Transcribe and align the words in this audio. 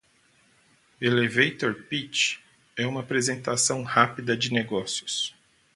Elevator 0.99 1.75
Pitch 1.83 2.39
é 2.75 2.87
uma 2.87 3.01
apresentação 3.01 3.83
rápida 3.83 4.35
de 4.35 4.51
negócios. 4.51 5.35